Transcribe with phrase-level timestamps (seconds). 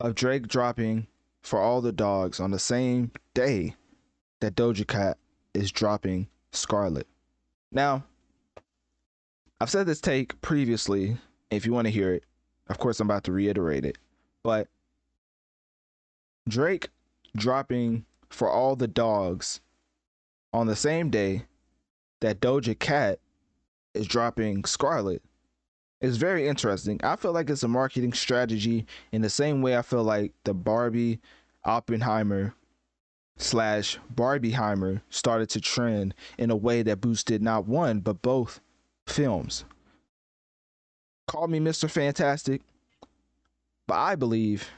[0.00, 1.06] of Drake dropping
[1.42, 3.74] for all the dogs on the same day
[4.40, 5.18] that Doja Cat
[5.54, 7.06] is dropping Scarlet.
[7.70, 8.04] Now,
[9.60, 11.18] I've said this take previously.
[11.50, 12.24] If you want to hear it,
[12.68, 13.98] of course, I'm about to reiterate it.
[14.42, 14.68] But
[16.48, 16.88] Drake
[17.36, 19.60] dropping for all the dogs
[20.52, 21.44] on the same day
[22.20, 23.18] that Doja Cat
[23.94, 25.22] is dropping Scarlet
[26.00, 27.00] is very interesting.
[27.02, 30.54] I feel like it's a marketing strategy in the same way I feel like the
[30.54, 31.20] Barbie
[31.64, 32.54] Oppenheimer
[33.36, 38.60] slash Barbieheimer started to trend in a way that boosted not one but both
[39.06, 39.64] films.
[41.26, 41.88] Call me Mr.
[41.88, 42.62] Fantastic,
[43.86, 44.68] but I believe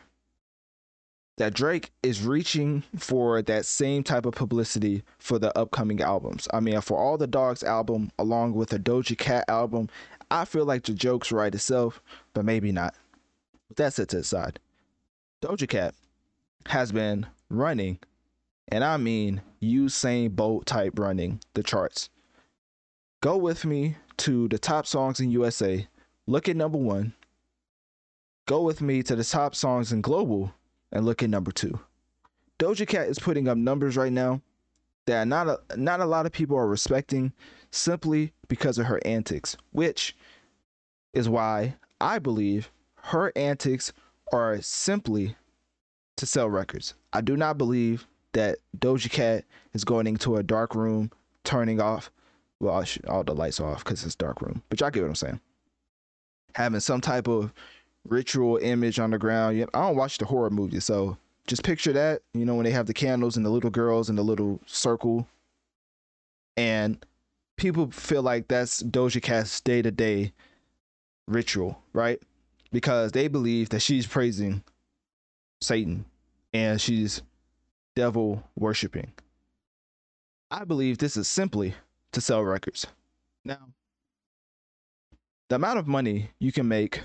[1.38, 6.46] that Drake is reaching for that same type of publicity for the upcoming albums.
[6.52, 9.88] I mean, for all the Dogs album, along with the Doja Cat album,
[10.30, 12.02] I feel like the joke's right itself,
[12.32, 12.94] but maybe not.
[13.68, 14.58] With that set to the side,
[15.42, 15.94] Doja Cat
[16.66, 17.98] has been running,
[18.68, 22.10] and I mean Usain Bolt type running the charts.
[23.22, 25.86] Go with me to the top songs in USA.
[26.26, 27.14] Look at number one.
[28.46, 30.52] Go with me to the top songs in global
[30.92, 31.80] and look at number two.
[32.58, 34.40] Doja Cat is putting up numbers right now
[35.06, 37.32] that not a, not a lot of people are respecting
[37.70, 40.14] simply because of her antics, which
[41.12, 43.92] is why I believe her antics
[44.32, 45.34] are simply
[46.16, 46.94] to sell records.
[47.12, 51.10] I do not believe that Doja Cat is going into a dark room,
[51.44, 52.10] turning off
[52.60, 55.40] well all the lights off because it's dark room, but y'all get what I'm saying.
[56.54, 57.52] Having some type of
[58.08, 59.66] ritual image on the ground.
[59.74, 62.22] I don't watch the horror movies, so just picture that.
[62.34, 65.26] You know when they have the candles and the little girls in the little circle,
[66.56, 67.04] and
[67.56, 70.32] people feel like that's Doja Cat's day to day
[71.28, 72.20] ritual, right?
[72.72, 74.62] Because they believe that she's praising
[75.60, 76.04] Satan
[76.52, 77.22] and she's
[77.94, 79.12] devil worshiping.
[80.50, 81.74] I believe this is simply
[82.12, 82.86] to sell records.
[83.44, 83.58] Now,
[85.48, 87.00] the amount of money you can make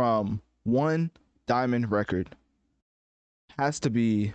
[0.00, 1.10] from one
[1.46, 2.34] diamond record
[3.58, 4.32] has to be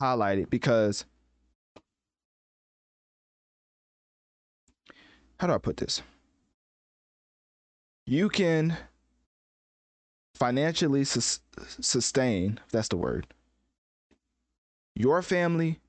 [0.00, 1.04] highlighted because
[5.38, 6.00] how do I put this?
[8.06, 8.78] You can
[10.34, 11.40] financially sus-
[11.80, 13.26] sustain, if that's the word,
[14.94, 15.80] your family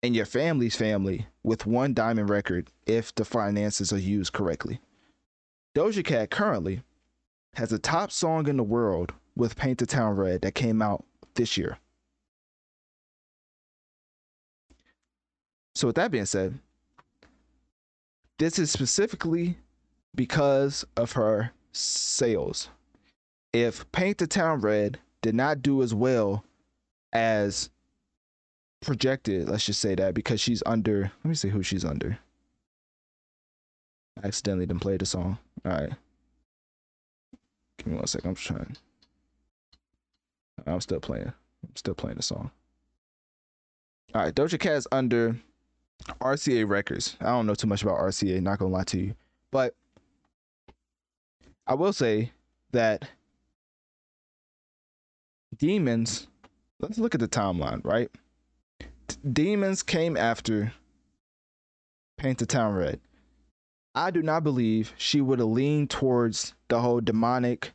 [0.00, 4.78] and your family's family with one diamond record if the finances are used correctly.
[5.74, 6.84] Doja Cat currently
[7.54, 11.04] has a top song in the world with Paint the Town Red that came out
[11.34, 11.78] this year.
[15.74, 16.58] So, with that being said,
[18.38, 19.56] this is specifically
[20.14, 22.68] because of her sales.
[23.52, 26.44] If Paint the Town Red did not do as well
[27.12, 27.70] as
[28.80, 32.18] projected, let's just say that because she's under, let me see who she's under.
[34.22, 35.38] I accidentally didn't play the song.
[35.64, 35.92] All right.
[37.82, 38.30] Give me one second.
[38.30, 38.76] I'm trying.
[40.66, 41.26] I'm still playing.
[41.26, 42.50] I'm still playing the song.
[44.14, 45.36] All right, Doja Cat's under
[46.20, 47.16] RCA Records.
[47.20, 48.40] I don't know too much about RCA.
[48.40, 49.14] Not gonna lie to you,
[49.50, 49.74] but
[51.66, 52.30] I will say
[52.70, 53.08] that
[55.56, 56.28] Demons.
[56.78, 58.10] Let's look at the timeline, right?
[59.32, 60.72] Demons came after
[62.16, 63.00] Paint the Town Red.
[63.94, 67.72] I do not believe she would have leaned towards the whole demonic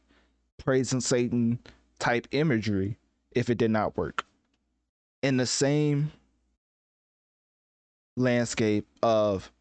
[0.57, 1.59] praising Satan
[1.99, 2.97] type imagery
[3.31, 4.25] if it did not work.
[5.21, 6.11] In the same
[8.15, 9.51] landscape of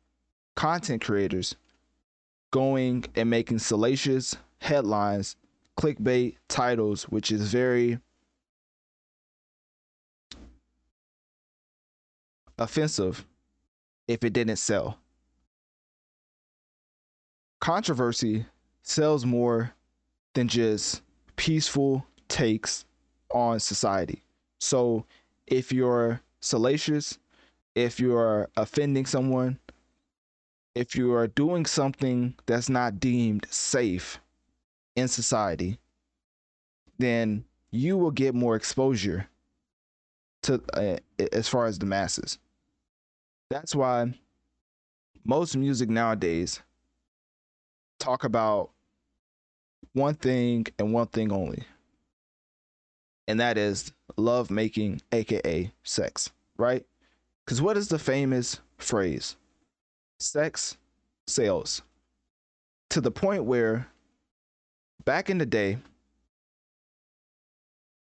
[0.55, 1.57] content creators
[2.51, 5.37] going and making salacious headlines,
[5.79, 7.99] clickbait titles, which is very
[12.59, 13.27] offensive
[14.09, 14.99] if it didn't sell.
[17.67, 18.47] Controversy
[18.85, 19.73] sells more
[20.35, 21.03] than just
[21.35, 22.85] peaceful takes
[23.33, 24.23] on society.
[24.61, 25.05] So
[25.49, 27.19] if you're salacious,
[27.75, 29.59] if you're offending someone,
[30.77, 34.21] if you are doing something that's not deemed safe
[34.95, 35.81] in society,
[36.99, 39.27] then you will get more exposure
[40.43, 40.99] to uh,
[41.33, 42.39] as far as the masses.
[43.51, 44.15] That's why
[45.25, 46.63] most music nowadays
[47.99, 48.71] talk about
[49.93, 51.65] one thing and one thing only.
[53.29, 56.85] And that is love making, aka sex, right?
[57.45, 59.37] Because what is the famous phrase?
[60.19, 60.77] Sex
[61.27, 61.83] sells.
[62.91, 63.89] To the point where
[65.05, 65.79] back in the day,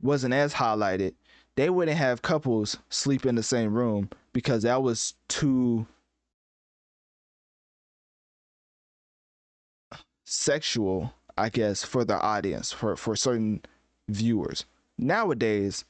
[0.00, 1.14] wasn't as highlighted,
[1.56, 5.86] they wouldn't have couples sleep in the same room because that was too
[10.24, 13.62] sexual, I guess, for the audience, for, for certain
[14.08, 14.64] viewers.
[14.98, 15.84] Nowadays,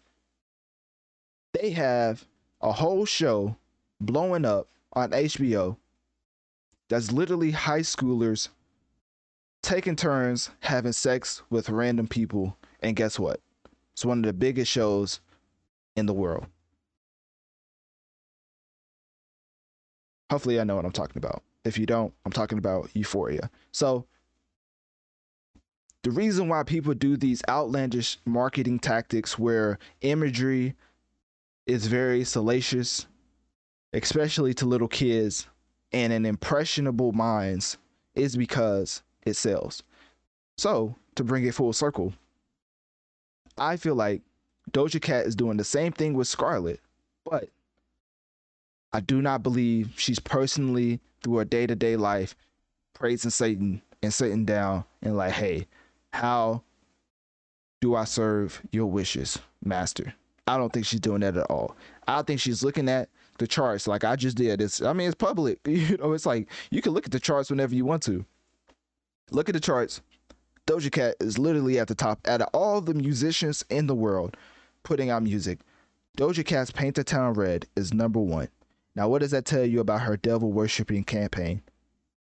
[1.53, 2.27] they have
[2.61, 3.57] a whole show
[4.01, 5.77] blowing up on HBO
[6.89, 8.49] that's literally high schoolers
[9.63, 12.57] taking turns having sex with random people.
[12.81, 13.41] And guess what?
[13.99, 15.19] It's one of the biggest shows
[15.97, 16.47] in the world.
[20.31, 21.43] Hopefully, I know what I'm talking about.
[21.65, 23.51] If you don't, I'm talking about Euphoria.
[23.73, 24.07] So,
[26.05, 30.77] the reason why people do these outlandish marketing tactics where imagery
[31.67, 33.09] is very salacious,
[33.95, 35.49] especially to little kids
[35.91, 37.79] and in impressionable minds,
[38.15, 39.83] is because it sells.
[40.57, 42.13] So, to bring it full circle,
[43.59, 44.23] I feel like
[44.71, 46.81] Doja Cat is doing the same thing with Scarlet,
[47.25, 47.49] but
[48.93, 52.35] I do not believe she's personally through her day to day life
[52.95, 55.67] praising Satan and sitting down and like, hey,
[56.13, 56.63] how
[57.81, 60.15] do I serve your wishes, Master?
[60.47, 61.77] I don't think she's doing that at all.
[62.07, 64.61] I think she's looking at the charts like I just did.
[64.61, 65.61] It's I mean it's public.
[65.67, 68.25] You know, it's like you can look at the charts whenever you want to.
[69.31, 70.01] Look at the charts.
[70.69, 74.37] Doja Cat is literally at the top out of all the musicians in the world
[74.83, 75.61] putting out music.
[76.19, 78.49] Doja Cat's Paint the Town Red is number one.
[78.95, 81.63] Now, what does that tell you about her devil worshiping campaign?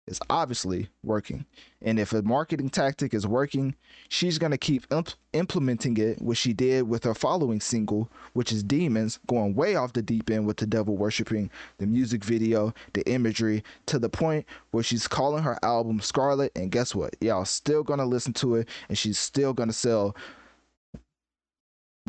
[0.07, 1.45] Is obviously working.
[1.83, 3.75] And if a marketing tactic is working,
[4.09, 8.53] she's going to keep imp- implementing it, which she did with her following single, which
[8.53, 12.73] is Demons, going way off the deep end with the devil worshiping, the music video,
[12.93, 16.53] the imagery, to the point where she's calling her album Scarlet.
[16.55, 17.17] And guess what?
[17.21, 20.17] Y'all still going to listen to it, and she's still going to sell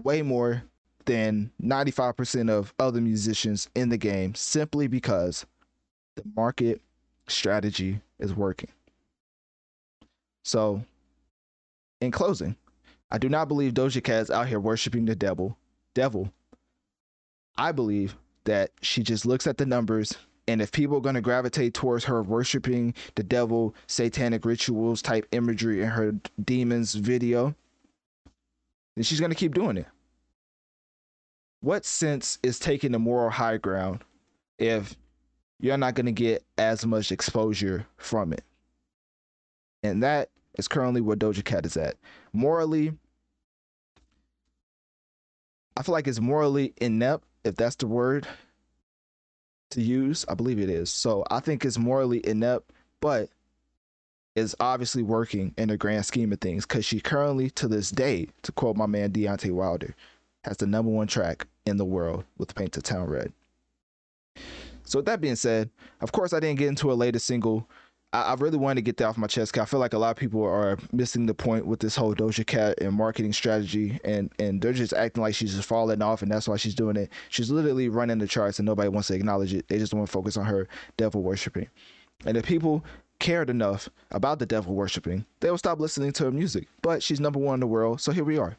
[0.03, 0.63] way more
[1.05, 5.45] than 95% of other musicians in the game simply because
[6.15, 6.81] the market
[7.27, 8.69] strategy is working.
[10.43, 10.83] So,
[12.01, 12.55] in closing,
[13.11, 15.57] I do not believe Doja Cat is out here worshiping the devil.
[15.93, 16.31] Devil.
[17.57, 18.15] I believe
[18.45, 20.15] that she just looks at the numbers
[20.47, 25.25] And if people are going to gravitate towards her worshiping the devil, satanic rituals type
[25.31, 27.53] imagery in her demons video,
[28.95, 29.87] then she's going to keep doing it.
[31.59, 34.03] What sense is taking the moral high ground
[34.57, 34.95] if
[35.59, 38.43] you're not going to get as much exposure from it?
[39.83, 41.95] And that is currently where Doja Cat is at.
[42.33, 42.93] Morally,
[45.75, 48.27] I feel like it's morally inept, if that's the word
[49.71, 50.25] to use.
[50.27, 50.89] I believe it is.
[50.89, 53.29] So I think it's morally inept, but
[54.35, 58.27] is obviously working in the grand scheme of things because she currently, to this day,
[58.43, 59.95] to quote my man Deontay Wilder,
[60.43, 63.33] has the number one track in the world with Paint the Town Red.
[64.87, 65.69] So with that being said,
[66.01, 67.67] of course I didn't get into a latest single
[68.13, 69.53] I, I really wanted to get that off my chest.
[69.53, 72.15] Cause I feel like a lot of people are missing the point with this whole
[72.15, 76.21] Doja Cat and marketing strategy, and and they're just acting like she's just falling off,
[76.21, 77.11] and that's why she's doing it.
[77.29, 79.67] She's literally running the charts, and nobody wants to acknowledge it.
[79.67, 80.67] They just want to focus on her
[80.97, 81.67] devil worshiping.
[82.25, 82.83] And if people
[83.19, 86.67] cared enough about the devil worshiping, they would stop listening to her music.
[86.81, 88.57] But she's number one in the world, so here we are.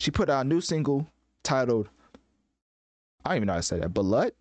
[0.00, 1.06] She put out a new single
[1.42, 1.88] titled
[3.24, 3.92] I don't even know how to say that.
[3.92, 4.32] Ballad?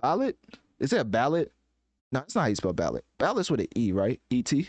[0.00, 0.36] Ballad?
[0.80, 1.52] Is it a ballot?
[2.12, 3.04] No, it's not how you spell ballot.
[3.18, 4.20] Ballot's with an E, right?
[4.30, 4.68] E T.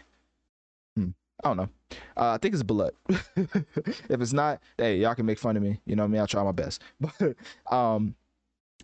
[0.96, 1.10] Hmm.
[1.44, 1.70] I don't know.
[2.18, 2.92] Uh, I think it's blood.
[3.08, 5.80] if it's not, hey, y'all can make fun of me.
[5.86, 6.22] You know what I mean?
[6.22, 6.82] I'll try my best.
[7.00, 7.36] But
[7.72, 8.16] um,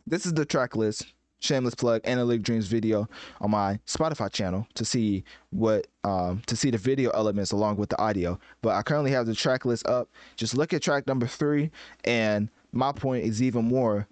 [0.07, 1.13] this is the track list.
[1.41, 3.07] Shameless plug, Analytic Dreamz video
[3.41, 7.89] on my Spotify channel to see what um to see the video elements along with
[7.89, 8.39] the audio.
[8.61, 10.09] But I currently have the track list up.
[10.37, 11.71] Just look at track number three,
[12.05, 14.07] and my point is even more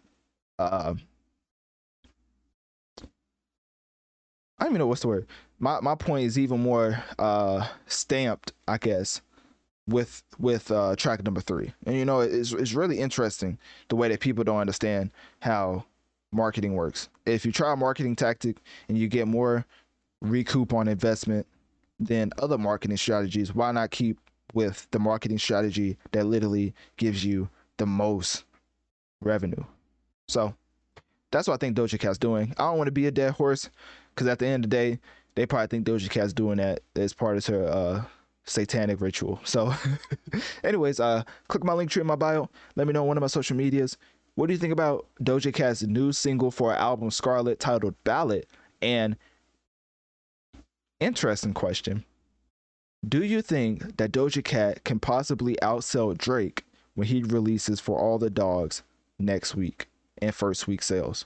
[0.59, 0.95] uh
[4.63, 5.27] I don't even know what's the word.
[5.59, 9.21] My my point is even more uh stamped, I guess,
[9.89, 11.73] with with uh track number three.
[11.85, 13.57] And you know, it's it's really interesting
[13.89, 15.83] the way that people don't understand how
[16.31, 17.09] marketing works.
[17.25, 18.55] If you try a marketing tactic
[18.87, 19.65] and you get more
[20.21, 21.45] recoup on investment
[21.99, 24.17] than other marketing strategies, why not keep
[24.53, 28.45] with the marketing strategy that literally gives you the most
[29.19, 29.65] revenue?
[30.29, 30.55] So
[31.31, 32.53] that's what I think Doja Cat's doing.
[32.57, 33.69] I don't want to be a dead horse
[34.13, 34.99] because at the end of the day,
[35.35, 38.03] they probably think Doja Cat's doing that as part of her uh,
[38.45, 39.39] satanic ritual.
[39.43, 39.73] So,
[40.63, 42.49] anyways, uh, click my link tree in my bio.
[42.75, 43.97] Let me know on one of my social medias.
[44.35, 48.45] What do you think about Doja Cat's new single for her album Scarlet titled Ballad?
[48.81, 49.15] And
[50.99, 52.03] interesting question.
[53.07, 56.65] Do you think that Doja Cat can possibly outsell Drake
[56.95, 58.81] when he releases For All the Dogs
[59.19, 59.87] next week
[60.19, 61.25] and first week sales?